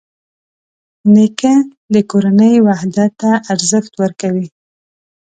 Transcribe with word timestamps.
نیکه 1.13 1.53
د 1.93 1.95
کورنۍ 2.11 2.55
وحدت 2.67 3.11
ته 3.21 3.31
ارزښت 3.53 3.91
ورکوي. 4.01 4.47